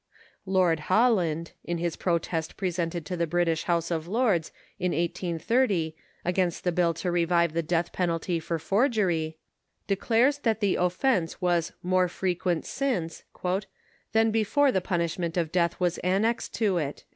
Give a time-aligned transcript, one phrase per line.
[0.29, 5.95] "* Lord Holland, in his protest presented to the British House of Lords in 1830
[6.25, 9.37] against the bill to revive the death penalty for forgery,
[9.85, 13.25] declares that the offense was" more frequent*^ since
[14.11, 17.03] <*than before the punishment of death was annexed to it."